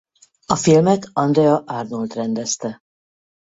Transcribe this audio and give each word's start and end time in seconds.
A 0.45 0.55
filmet 0.55 1.09
Andrea 1.13 1.63
Arnold 1.67 2.13
rendezte. 2.13 2.81